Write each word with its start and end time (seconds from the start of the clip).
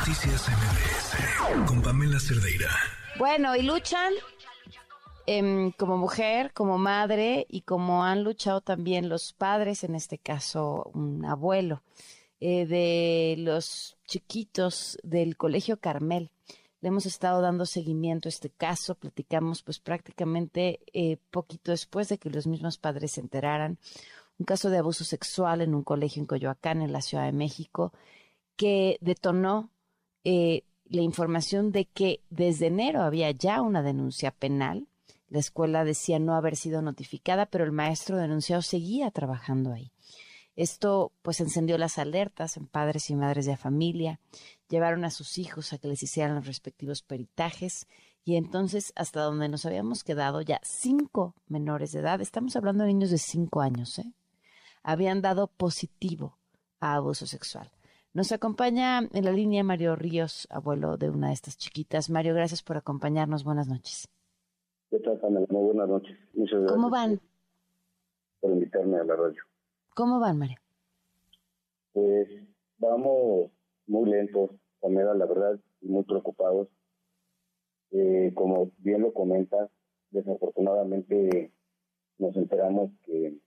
Noticias 0.00 0.48
MBS 0.48 1.66
con 1.68 1.82
Pamela 1.82 2.18
Cerdeira. 2.18 2.70
Bueno, 3.18 3.54
y 3.54 3.60
luchan 3.62 4.14
em, 5.26 5.72
como 5.72 5.98
mujer, 5.98 6.54
como 6.54 6.78
madre 6.78 7.46
y 7.50 7.60
como 7.60 8.02
han 8.02 8.24
luchado 8.24 8.62
también 8.62 9.10
los 9.10 9.34
padres, 9.34 9.84
en 9.84 9.94
este 9.94 10.16
caso 10.16 10.90
un 10.94 11.26
abuelo, 11.26 11.82
eh, 12.40 12.64
de 12.64 13.34
los 13.40 13.98
chiquitos 14.06 14.98
del 15.02 15.36
Colegio 15.36 15.78
Carmel. 15.78 16.30
Le 16.80 16.88
hemos 16.88 17.04
estado 17.04 17.42
dando 17.42 17.66
seguimiento 17.66 18.26
a 18.28 18.30
este 18.30 18.48
caso, 18.48 18.94
platicamos 18.94 19.62
pues 19.62 19.80
prácticamente 19.80 20.80
eh, 20.94 21.18
poquito 21.30 21.72
después 21.72 22.08
de 22.08 22.16
que 22.16 22.30
los 22.30 22.46
mismos 22.46 22.78
padres 22.78 23.12
se 23.12 23.20
enteraran. 23.20 23.78
Un 24.38 24.46
caso 24.46 24.70
de 24.70 24.78
abuso 24.78 25.04
sexual 25.04 25.60
en 25.60 25.74
un 25.74 25.84
colegio 25.84 26.20
en 26.20 26.26
Coyoacán, 26.26 26.80
en 26.80 26.90
la 26.90 27.02
Ciudad 27.02 27.26
de 27.26 27.32
México, 27.32 27.92
que 28.56 28.96
detonó 29.02 29.70
eh, 30.24 30.64
la 30.84 31.02
información 31.02 31.72
de 31.72 31.86
que 31.86 32.20
desde 32.30 32.66
enero 32.66 33.02
había 33.02 33.30
ya 33.30 33.62
una 33.62 33.82
denuncia 33.82 34.30
penal. 34.32 34.88
La 35.28 35.38
escuela 35.38 35.84
decía 35.84 36.18
no 36.18 36.34
haber 36.34 36.56
sido 36.56 36.82
notificada, 36.82 37.46
pero 37.46 37.64
el 37.64 37.72
maestro 37.72 38.16
denunciado 38.16 38.62
seguía 38.62 39.10
trabajando 39.10 39.72
ahí. 39.72 39.92
Esto 40.56 41.12
pues 41.22 41.40
encendió 41.40 41.78
las 41.78 41.98
alertas 41.98 42.56
en 42.56 42.66
padres 42.66 43.08
y 43.08 43.14
madres 43.14 43.46
de 43.46 43.56
familia, 43.56 44.20
llevaron 44.68 45.04
a 45.04 45.10
sus 45.10 45.38
hijos 45.38 45.72
a 45.72 45.78
que 45.78 45.88
les 45.88 46.02
hicieran 46.02 46.34
los 46.34 46.46
respectivos 46.46 47.02
peritajes 47.02 47.86
y 48.24 48.36
entonces 48.36 48.92
hasta 48.96 49.22
donde 49.22 49.48
nos 49.48 49.64
habíamos 49.64 50.04
quedado 50.04 50.42
ya 50.42 50.60
cinco 50.62 51.34
menores 51.46 51.92
de 51.92 52.00
edad, 52.00 52.20
estamos 52.20 52.56
hablando 52.56 52.84
de 52.84 52.88
niños 52.88 53.10
de 53.10 53.18
cinco 53.18 53.60
años, 53.60 53.98
¿eh? 54.00 54.12
habían 54.82 55.22
dado 55.22 55.46
positivo 55.46 56.36
a 56.80 56.94
abuso 56.94 57.26
sexual. 57.26 57.70
Nos 58.12 58.32
acompaña 58.32 59.08
en 59.12 59.24
la 59.24 59.30
línea 59.30 59.62
Mario 59.62 59.94
Ríos, 59.94 60.48
abuelo 60.50 60.96
de 60.96 61.10
una 61.10 61.28
de 61.28 61.34
estas 61.34 61.56
chiquitas. 61.56 62.10
Mario, 62.10 62.34
gracias 62.34 62.60
por 62.60 62.76
acompañarnos. 62.76 63.44
Buenas 63.44 63.68
noches. 63.68 64.08
¿Qué 64.90 64.98
tal, 64.98 65.20
Muy 65.48 65.62
buenas 65.66 65.88
noches. 65.88 66.18
Muchas 66.34 66.58
gracias. 66.58 66.72
¿Cómo 66.72 66.90
van? 66.90 67.20
Por 68.40 68.50
invitarme 68.50 68.98
a 68.98 69.04
la 69.04 69.14
radio. 69.14 69.40
¿Cómo 69.94 70.18
van, 70.18 70.38
Mario? 70.38 70.58
Pues 71.92 72.28
vamos 72.78 73.52
muy 73.86 74.10
lentos, 74.10 74.50
Pamela, 74.80 75.14
la 75.14 75.26
verdad, 75.26 75.60
y 75.80 75.86
muy 75.86 76.02
preocupados. 76.02 76.66
Eh, 77.92 78.32
como 78.34 78.72
bien 78.78 79.02
lo 79.02 79.12
comenta, 79.12 79.70
desafortunadamente 80.10 81.52
nos 82.18 82.34
enteramos 82.34 82.90
que, 83.04 83.38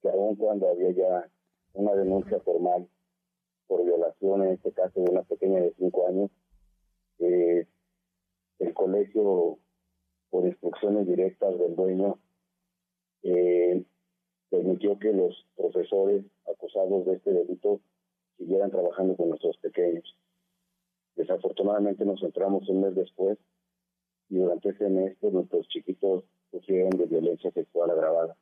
que 0.00 0.08
aún 0.10 0.36
cuando 0.36 0.68
había 0.68 0.92
ya 0.92 1.28
una 1.72 1.94
denuncia 1.94 2.38
formal 2.38 2.88
por 3.68 3.84
violación, 3.84 4.42
en 4.42 4.54
este 4.54 4.72
caso 4.72 5.00
de 5.00 5.10
una 5.10 5.22
pequeña 5.22 5.60
de 5.60 5.72
cinco 5.78 6.08
años. 6.08 6.30
Eh, 7.20 7.66
el 8.58 8.74
colegio, 8.74 9.58
por 10.30 10.46
instrucciones 10.46 11.06
directas 11.06 11.56
del 11.58 11.76
dueño, 11.76 12.18
eh, 13.22 13.84
permitió 14.50 14.98
que 14.98 15.12
los 15.12 15.46
profesores 15.56 16.24
acusados 16.50 17.06
de 17.06 17.14
este 17.14 17.32
delito 17.32 17.80
siguieran 18.38 18.70
trabajando 18.70 19.16
con 19.16 19.28
nuestros 19.28 19.56
pequeños. 19.58 20.16
Desafortunadamente 21.14 22.04
nos 22.04 22.22
entramos 22.22 22.68
un 22.68 22.82
mes 22.82 22.94
después 22.94 23.38
y 24.30 24.36
durante 24.38 24.70
ese 24.70 24.88
mes 24.88 25.16
pues, 25.20 25.32
nuestros 25.32 25.68
chiquitos 25.68 26.24
sufrieron 26.50 26.90
de 26.90 27.06
violencia 27.06 27.50
sexual 27.50 27.90
agravada. 27.90 28.36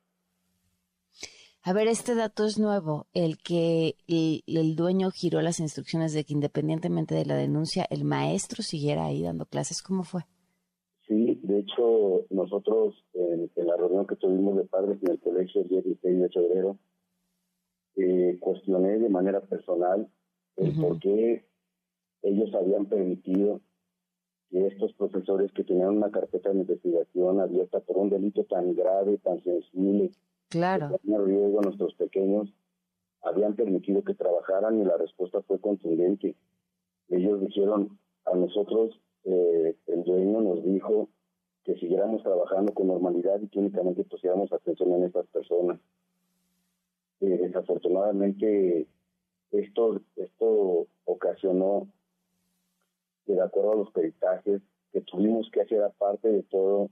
A 1.67 1.73
ver, 1.73 1.89
este 1.89 2.15
dato 2.15 2.45
es 2.45 2.57
nuevo, 2.57 3.07
el 3.13 3.39
que 3.39 3.95
el, 4.07 4.77
dueño 4.77 5.11
giró 5.11 5.41
las 5.41 5.59
instrucciones 5.59 6.13
de 6.13 6.23
que 6.23 6.31
independientemente 6.31 7.13
de 7.13 7.25
la 7.25 7.35
denuncia, 7.35 7.85
el 7.89 8.05
maestro 8.05 8.63
siguiera 8.63 9.03
ahí 9.03 9.21
dando 9.21 9.45
clases. 9.45 9.81
¿Cómo 9.81 10.03
fue? 10.05 10.21
Sí, 11.09 11.37
de 11.43 11.59
hecho, 11.59 12.25
nosotros 12.29 12.95
en, 13.13 13.51
la 13.57 13.75
reunión 13.75 14.07
que 14.07 14.15
tuvimos 14.15 14.55
de 14.55 14.63
padres 14.63 14.97
en 15.03 15.11
el 15.11 15.19
colegio 15.19 15.59
el 15.59 15.67
16 15.67 16.21
de 16.21 16.29
febrero, 16.29 16.77
eh, 17.97 18.37
cuestioné 18.39 18.99
de 18.99 19.09
manera 19.09 19.41
personal 19.41 20.07
el 20.55 20.73
por 20.73 20.99
qué 21.01 21.49
ellos 22.21 22.49
habían 22.55 22.85
permitido 22.85 23.59
que 24.51 24.67
estos 24.67 24.93
profesores 24.93 25.51
que 25.51 25.65
tenían 25.65 25.97
una 25.97 26.11
carpeta 26.11 26.49
de 26.49 26.59
investigación 26.59 27.41
abierta 27.41 27.81
por 27.81 27.97
un 27.97 28.09
delito 28.09 28.45
tan 28.45 28.73
grave, 28.73 29.17
tan 29.17 29.43
sensible, 29.43 30.11
Claro. 30.49 30.99
Que 31.03 31.17
riesgo 31.17 31.61
nuestros 31.61 31.93
pequeños 31.95 32.53
habían 33.21 33.55
permitido 33.55 34.03
que 34.03 34.13
trabajaran 34.13 34.79
y 34.79 34.85
la 34.85 34.97
respuesta 34.97 35.41
fue 35.41 35.59
contundente. 35.59 36.35
Ellos 37.09 37.41
dijeron 37.41 37.97
a 38.25 38.35
nosotros, 38.35 38.99
eh, 39.23 39.75
el 39.87 40.03
dueño 40.03 40.41
nos 40.41 40.63
dijo 40.63 41.09
que 41.63 41.75
siguiéramos 41.75 42.23
trabajando 42.23 42.73
con 42.73 42.87
normalidad 42.87 43.41
y 43.41 43.47
que 43.49 43.59
únicamente 43.59 44.03
pusiéramos 44.05 44.51
atención 44.53 44.93
en 44.93 45.03
estas 45.03 45.27
personas. 45.27 45.79
Eh, 47.19 47.37
desafortunadamente, 47.41 48.87
esto, 49.51 50.01
esto 50.15 50.87
ocasionó 51.05 51.87
que 53.25 53.33
de 53.33 53.41
acuerdo 53.41 53.73
a 53.73 53.75
los 53.75 53.91
peritajes 53.91 54.61
que 54.93 55.01
tuvimos 55.01 55.49
que 55.51 55.61
hacer 55.61 55.83
aparte 55.83 56.31
de 56.31 56.43
todo 56.43 56.83
en 56.83 56.89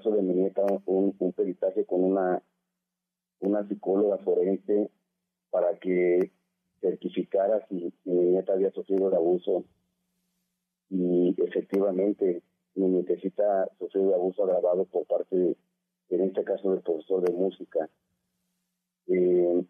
caso 0.00 0.16
de 0.16 0.22
mi 0.22 0.34
nieta, 0.34 0.64
un, 0.86 1.32
peritaje 1.32 1.84
con 1.84 2.02
una, 2.02 2.42
una 3.40 3.68
psicóloga 3.68 4.16
forense 4.18 4.90
para 5.50 5.78
que 5.78 6.32
certificara 6.80 7.66
si, 7.68 7.92
mi 8.04 8.14
nieta 8.14 8.54
había 8.54 8.70
sufrido 8.70 9.08
el 9.08 9.14
abuso 9.14 9.64
y 10.88 11.34
efectivamente 11.42 12.42
mi 12.76 12.88
nietecita 12.88 13.68
sufrió 13.78 14.08
de 14.08 14.14
abuso 14.14 14.44
agravado 14.44 14.86
por 14.86 15.06
parte, 15.06 15.56
en 16.08 16.20
este 16.22 16.44
caso, 16.44 16.70
del 16.70 16.80
profesor 16.80 17.22
de 17.22 17.32
música. 17.34 17.90
Eh, 19.06 19.64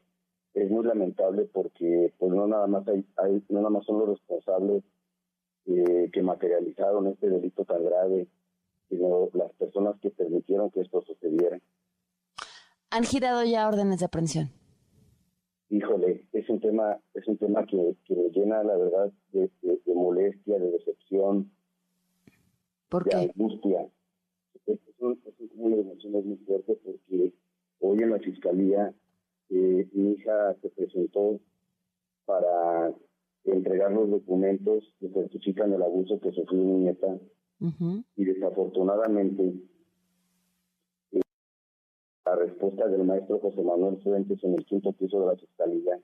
es 0.55 0.71
muy 0.71 0.87
lamentable 0.87 1.47
porque 1.53 2.13
pues 2.19 2.33
no 2.33 2.47
nada 2.47 2.69
más 2.69 2.87
hay 2.89 3.43
no 3.49 3.59
nada 3.59 3.71
más 3.71 3.85
son 3.85 4.01
los 4.01 4.11
responsables 4.11 4.85
eh, 5.67 6.11
que 6.13 6.23
materializaron 6.23 7.07
este 7.09 7.31
delito 7.31 7.65
tan 7.65 7.85
grave 7.85 8.29
sino 8.91 9.31
las 9.33 9.53
personas 9.53 9.99
que 10.01 10.11
permitieron 10.11 10.71
que 10.71 10.81
esto 10.81 11.01
sucediera. 11.03 11.59
¿Han 12.91 13.05
girado 13.05 13.45
ya 13.45 13.69
órdenes 13.69 14.01
de 14.01 14.07
aprehensión? 14.07 14.51
Híjole, 15.71 16.27
es 16.33 16.51
un 16.51 16.61
tema, 16.61 16.99
es 17.15 17.27
un 17.29 17.39
tema 17.39 17.65
que, 17.65 17.95
que 18.05 18.17
me 18.17 18.29
llena, 18.31 18.65
la 18.65 18.77
verdad, 18.77 19.13
de, 19.33 19.49
molestia, 19.95 20.59
de 20.59 20.73
decepción, 20.73 21.53
de 22.91 23.17
angustia. 23.17 23.89
Es 24.67 24.79
un, 24.99 25.21
es 25.25 25.51
un 25.55 25.71
de 25.71 25.81
emociones 25.81 26.25
muy 26.25 26.37
fuerte 26.39 26.77
porque 26.85 27.33
hoy 27.79 28.03
en 28.03 28.11
la 28.11 28.19
fiscalía 28.19 28.93
eh, 29.51 29.89
mi 29.93 30.13
hija 30.13 30.57
se 30.61 30.71
presentó 30.71 31.41
para 32.25 32.93
entregar 33.45 33.93
los 33.93 34.11
documentos 34.11 34.85
que 34.99 35.09
certifican 35.09 35.73
el 35.73 35.83
abuso 35.83 36.21
que 36.21 36.33
sufrió 36.33 36.63
mi 36.63 36.85
nieta 36.85 37.19
y 38.17 38.25
desafortunadamente, 38.25 39.53
la 42.25 42.37
respuesta 42.37 42.89
del 42.89 43.05
maestro 43.05 43.39
José 43.39 43.63
Manuel 43.63 44.01
Fuentes 44.03 44.43
en 44.45 44.55
el 44.55 44.65
quinto 44.65 44.93
piso 44.93 45.21
de 45.21 45.27
la 45.27 45.37
fiscalía, 45.37 46.01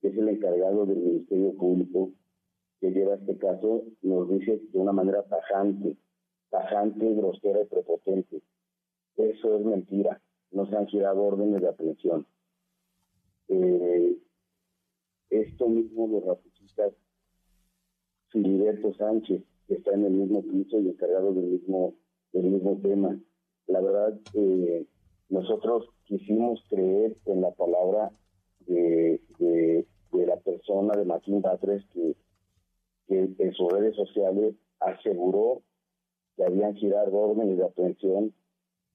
que 0.00 0.08
es 0.08 0.16
el 0.16 0.28
encargado 0.28 0.86
del 0.86 0.98
Ministerio 0.98 1.54
Público 1.54 2.10
que 2.80 2.90
lleva 2.90 3.14
este 3.14 3.36
caso, 3.38 3.84
nos 4.02 4.28
dice 4.28 4.60
de 4.72 4.78
una 4.78 4.92
manera 4.92 5.22
tajante, 5.24 5.96
tajante, 6.50 7.14
grosera 7.14 7.62
y 7.62 7.66
prepotente. 7.66 8.42
Eso 9.16 9.56
es 9.56 9.64
mentira. 9.64 10.20
No 10.50 10.66
se 10.66 10.76
han 10.76 10.86
girado 10.86 11.22
órdenes 11.22 11.60
de 11.60 11.68
aprehensión. 11.68 12.26
Eh, 13.48 14.16
esto 15.30 15.68
mismo 15.68 16.06
lo 16.08 16.20
ratifica 16.20 16.90
Filiberto 18.28 18.94
Sánchez, 18.94 19.42
que 19.66 19.74
está 19.74 19.92
en 19.92 20.04
el 20.04 20.12
mismo 20.12 20.42
piso 20.42 20.80
y 20.80 20.88
encargado 20.88 21.32
del 21.32 21.44
mismo, 21.44 21.94
del 22.32 22.44
mismo 22.44 22.78
tema. 22.82 23.18
La 23.66 23.80
verdad, 23.80 24.18
eh, 24.34 24.86
nosotros 25.28 25.88
quisimos 26.04 26.62
creer 26.68 27.16
en 27.26 27.40
la 27.42 27.50
palabra 27.52 28.10
de, 28.66 29.20
de, 29.38 29.86
la 30.26 30.36
persona 30.36 30.94
de 30.94 31.04
Martín 31.06 31.40
Batres 31.40 31.84
que, 31.92 32.14
que 33.06 33.34
en 33.38 33.52
sus 33.54 33.72
redes 33.72 33.96
sociales 33.96 34.54
aseguró 34.80 35.62
que 36.36 36.44
habían 36.44 36.74
girado 36.74 37.12
órdenes 37.12 37.56
de 37.56 37.64
aprehensión 37.64 38.34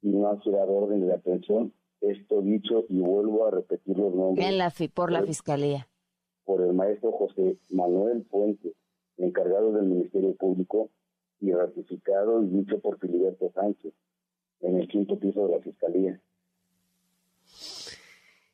y 0.02 0.10
no 0.10 0.30
han 0.30 0.40
girado 0.42 0.74
órdenes 0.74 1.08
de 1.08 1.14
aprehensión. 1.14 1.74
Esto 2.02 2.42
dicho 2.42 2.86
y 2.90 3.00
vuelvo 3.00 3.48
a 3.48 3.52
repetir 3.52 3.98
los 3.98 4.14
nombres. 4.14 4.46
En 4.48 4.58
la, 4.58 4.72
por 4.94 5.12
la 5.12 5.24
Fiscalía. 5.24 5.88
Por 6.46 6.62
el 6.62 6.74
maestro 6.74 7.12
José 7.12 7.58
Manuel 7.70 8.26
Fuentes 8.26 8.74
encargado 9.18 9.72
del 9.72 9.86
Ministerio 9.86 10.36
Público 10.36 10.90
y 11.40 11.52
ratificado 11.52 12.42
y 12.44 12.48
dicho 12.48 12.80
por 12.80 13.00
Filiberto 13.00 13.52
Sánchez 13.54 13.94
en 14.62 14.80
el 14.80 14.88
quinto 14.88 15.20
piso 15.20 15.46
de 15.48 15.56
la 15.56 15.62
Fiscalía. 15.62 16.22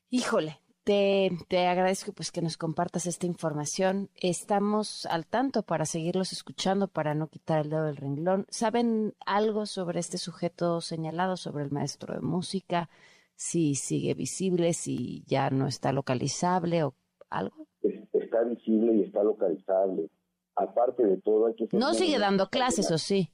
Híjole, 0.09 0.57
te, 0.83 1.29
te, 1.47 1.67
agradezco 1.67 2.13
pues 2.13 2.31
que 2.31 2.41
nos 2.41 2.57
compartas 2.57 3.05
esta 3.05 3.27
información. 3.27 4.09
Estamos 4.15 5.05
al 5.05 5.27
tanto 5.27 5.61
para 5.61 5.85
seguirlos 5.85 6.33
escuchando, 6.33 6.87
para 6.87 7.13
no 7.13 7.27
quitar 7.27 7.61
el 7.61 7.69
dedo 7.69 7.83
del 7.83 7.97
renglón. 7.97 8.47
¿Saben 8.49 9.13
algo 9.23 9.67
sobre 9.67 9.99
este 9.99 10.17
sujeto 10.17 10.81
señalado, 10.81 11.37
sobre 11.37 11.63
el 11.63 11.71
maestro 11.71 12.15
de 12.15 12.21
música? 12.21 12.89
Si 13.35 13.75
sigue 13.75 14.15
visible, 14.15 14.73
si 14.73 15.23
ya 15.27 15.51
no 15.51 15.67
está 15.67 15.93
localizable 15.93 16.83
o 16.83 16.95
algo. 17.29 17.67
Está 18.13 18.43
visible 18.43 18.93
y 18.95 19.03
está 19.03 19.23
localizable. 19.23 20.09
Aparte 20.55 21.05
de 21.05 21.17
todo, 21.17 21.47
hay 21.47 21.55
que... 21.55 21.67
no 21.73 21.93
sigue 21.93 22.19
dando 22.19 22.49
clases, 22.49 22.91
¿o 22.91 22.97
sí? 22.97 23.29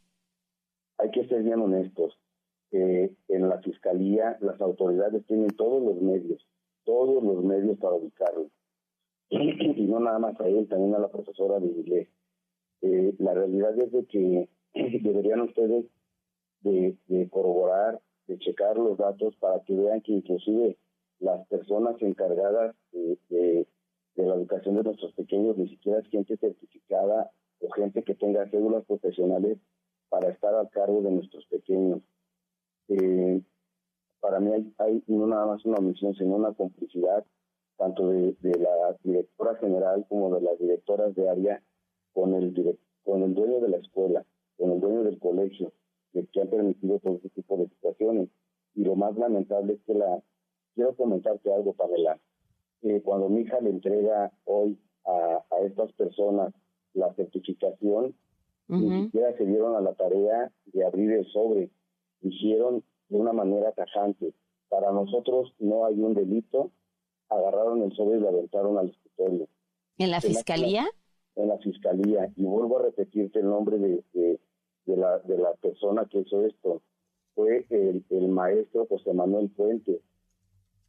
Hay 0.97 1.11
que 1.11 1.27
ser 1.27 1.43
bien 1.43 1.59
honestos. 1.59 2.19
Eh, 2.71 3.15
en 3.29 3.49
la 3.49 3.59
fiscalía, 3.59 4.37
las 4.41 4.59
autoridades 4.61 5.25
tienen 5.25 5.49
todos 5.51 5.81
los 5.81 6.01
medios 6.01 6.45
todos 6.85 7.21
los 7.21 7.43
medios 7.43 7.77
para 7.79 7.95
ubicarlo. 7.95 8.49
y 9.29 9.87
no 9.87 9.99
nada 9.99 10.19
más 10.19 10.39
a 10.39 10.47
él, 10.47 10.67
también 10.69 10.95
a 10.95 10.99
la 10.99 11.09
profesora 11.09 11.59
de 11.59 11.67
inglés. 11.67 12.07
Eh, 12.81 13.13
la 13.17 13.33
realidad 13.33 13.77
es 13.77 13.91
de 13.91 14.05
que 14.05 14.49
deberían 15.01 15.41
ustedes 15.41 15.85
de, 16.61 16.97
corroborar, 17.29 17.99
de 18.27 18.39
checar 18.39 18.77
los 18.77 18.97
datos 18.97 19.35
para 19.37 19.61
que 19.63 19.75
vean 19.75 20.01
que 20.01 20.13
inclusive 20.13 20.77
las 21.19 21.45
personas 21.47 21.95
encargadas 22.01 22.75
de, 22.91 23.19
de, 23.29 23.67
la 24.23 24.35
educación 24.35 24.75
de 24.75 24.83
nuestros 24.83 25.13
pequeños 25.13 25.57
ni 25.57 25.69
siquiera 25.69 25.99
es 25.99 26.07
gente 26.07 26.37
certificada 26.37 27.31
o 27.59 27.69
gente 27.71 28.03
que 28.03 28.15
tenga 28.15 28.49
cédulas 28.49 28.85
profesionales 28.85 29.57
para 30.09 30.29
estar 30.29 30.53
al 30.53 30.69
cargo 30.69 31.01
de 31.01 31.11
nuestros 31.11 31.45
pequeños. 31.47 32.01
Eh, 32.87 33.41
para 34.19 34.39
mí 34.39 34.51
hay, 34.77 35.03
no 35.07 35.27
nada 35.27 35.45
más 35.45 35.65
una 35.65 35.77
omisión, 35.77 36.15
sino 36.15 36.35
una 36.35 36.53
complicidad 36.53 37.25
tanto 37.77 38.09
de, 38.09 38.35
la 38.41 38.97
directora 39.03 39.55
general 39.55 40.05
como 40.07 40.33
de 40.33 40.41
las 40.41 40.57
directoras 40.57 41.13
de 41.13 41.29
área 41.29 41.61
con 42.13 42.33
el, 42.33 42.79
con 43.03 43.23
el 43.23 43.33
dueño 43.33 43.59
de 43.59 43.69
la 43.69 43.77
escuela, 43.77 44.25
con 44.57 44.71
el 44.71 44.79
dueño 44.79 45.03
del 45.03 45.19
colegio, 45.19 45.73
que, 46.13 46.41
han 46.41 46.47
permitido 46.47 46.99
todo 46.99 47.15
este 47.15 47.29
tipo 47.29 47.57
de 47.57 47.67
situaciones. 47.67 48.29
Y 48.75 48.83
lo 48.83 48.95
más 48.95 49.15
lamentable 49.17 49.73
es 49.73 49.81
que 49.83 49.93
la... 49.93 50.23
Quiero 50.73 50.95
comentarte 50.95 51.53
algo, 51.53 51.73
Pamela. 51.73 52.19
Eh, 52.81 53.01
cuando 53.03 53.29
mi 53.29 53.41
hija 53.41 53.59
le 53.61 53.69
entrega 53.69 54.31
hoy 54.45 54.77
a, 55.05 55.41
estas 55.65 55.91
personas 55.93 56.53
la 56.93 57.13
certificación, 57.15 58.15
ni 58.67 59.05
siquiera 59.05 59.35
se 59.37 59.45
dieron 59.45 59.75
a 59.75 59.81
la 59.81 59.93
tarea 59.93 60.51
de 60.65 60.85
abrir 60.85 61.11
el 61.11 61.25
sobre. 61.27 61.69
Hicieron 62.21 62.83
de 63.09 63.17
una 63.17 63.33
manera 63.33 63.71
tajante. 63.73 64.33
Para 64.69 64.91
nosotros 64.91 65.53
no 65.59 65.85
hay 65.85 65.99
un 65.99 66.13
delito, 66.13 66.71
agarraron 67.29 67.81
el 67.83 67.91
sobre 67.93 68.17
y 68.17 68.21
lo 68.21 68.29
aventaron 68.29 68.77
al 68.77 68.89
escritorio. 68.89 69.47
¿En 69.97 70.11
la 70.11 70.21
fiscalía? 70.21 70.85
En 71.35 71.49
la, 71.49 71.57
fiscalía. 71.57 72.31
Y 72.35 72.43
vuelvo 72.43 72.79
a 72.79 72.83
repetirte 72.83 73.39
el 73.39 73.45
nombre 73.45 73.77
de, 73.77 74.03
de, 74.13 74.97
la, 74.97 75.19
de 75.19 75.37
la 75.37 75.53
persona 75.55 76.05
que 76.09 76.19
hizo 76.19 76.45
esto. 76.45 76.81
Fue 77.33 77.65
el, 77.69 78.03
el 78.09 78.27
maestro 78.29 78.85
José 78.87 79.13
Manuel 79.13 79.49
Fuentes. 79.55 80.01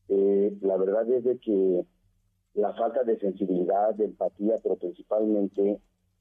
Eh, 0.09 0.57
la 0.61 0.77
verdad 0.77 1.09
es 1.11 1.41
que 1.41 1.85
la 2.55 2.73
falta 2.75 3.05
de 3.05 3.19
sensibilidad, 3.19 3.95
de 3.95 4.07
empatía, 4.07 4.57
pero 4.63 4.77
principalmente 4.77 5.81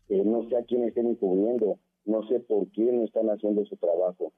eh, 0.09 0.23
no 0.23 0.47
sé 0.49 0.57
a 0.57 0.63
quién 0.63 0.83
estén 0.83 1.07
encubriendo, 1.07 1.79
no 2.05 2.27
sé 2.27 2.39
por 2.41 2.69
qué 2.71 2.91
no 2.91 3.03
están 3.05 3.29
haciendo 3.29 3.65
su 3.65 3.77
trabajo. 3.77 4.33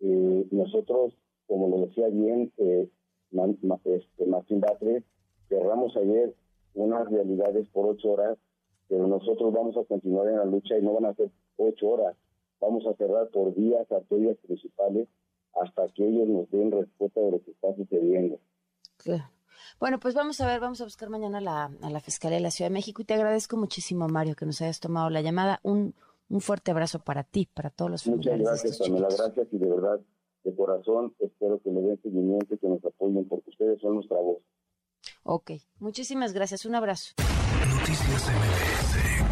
Eh, 0.00 0.46
nosotros, 0.50 1.14
como 1.46 1.68
lo 1.68 1.86
decía 1.86 2.08
bien 2.08 2.52
eh, 2.56 2.88
este, 3.84 4.26
Martín 4.26 4.60
Batres, 4.60 5.04
cerramos 5.48 5.96
ayer 5.96 6.34
unas 6.74 7.08
realidades 7.10 7.68
por 7.68 7.86
ocho 7.86 8.12
horas, 8.12 8.38
pero 8.88 9.06
nosotros 9.06 9.52
vamos 9.52 9.76
a 9.76 9.84
continuar 9.84 10.28
en 10.28 10.36
la 10.36 10.44
lucha 10.44 10.78
y 10.78 10.82
no 10.82 10.94
van 10.94 11.06
a 11.06 11.14
ser 11.14 11.30
ocho 11.56 11.90
horas. 11.90 12.16
Vamos 12.60 12.86
a 12.86 12.94
cerrar 12.94 13.28
por 13.28 13.54
días 13.54 13.90
arterias 13.92 14.36
principales 14.38 15.08
hasta 15.54 15.88
que 15.88 16.06
ellos 16.06 16.28
nos 16.28 16.50
den 16.50 16.72
respuesta 16.72 17.20
de 17.20 17.30
lo 17.32 17.42
que 17.42 17.50
está 17.50 17.74
sucediendo. 17.74 18.38
Bueno, 19.80 19.98
pues 19.98 20.14
vamos 20.14 20.40
a 20.40 20.46
ver, 20.46 20.60
vamos 20.60 20.80
a 20.80 20.84
buscar 20.84 21.08
mañana 21.08 21.40
la, 21.40 21.70
a 21.80 21.90
la 21.90 22.00
Fiscalía 22.00 22.36
de 22.36 22.42
la 22.42 22.50
Ciudad 22.50 22.70
de 22.70 22.74
México 22.74 23.02
y 23.02 23.04
te 23.04 23.14
agradezco 23.14 23.56
muchísimo, 23.56 24.08
Mario, 24.08 24.36
que 24.36 24.46
nos 24.46 24.60
hayas 24.60 24.80
tomado 24.80 25.10
la 25.10 25.22
llamada. 25.22 25.60
Un 25.62 25.94
un 26.32 26.40
fuerte 26.40 26.70
abrazo 26.70 26.98
para 26.98 27.24
ti, 27.24 27.46
para 27.52 27.68
todos 27.68 27.90
los 27.90 28.04
familiares. 28.04 28.40
Muchas 28.40 28.62
gracias, 28.62 28.78
Pamela. 28.78 29.08
Gracias 29.08 29.48
y 29.52 29.58
de 29.58 29.68
verdad, 29.68 30.00
de 30.44 30.56
corazón, 30.56 31.14
espero 31.18 31.60
que 31.60 31.70
le 31.70 31.82
den 31.82 32.00
seguimiento 32.02 32.54
y 32.54 32.58
que 32.58 32.68
nos 32.68 32.82
apoyen 32.84 33.28
porque 33.28 33.50
ustedes 33.50 33.80
son 33.80 33.96
nuestra 33.96 34.16
voz. 34.16 34.38
Ok, 35.24 35.52
muchísimas 35.78 36.32
gracias. 36.32 36.64
Un 36.64 36.74
abrazo. 36.74 37.12
Noticias 37.68 38.28
MBS 38.28 39.31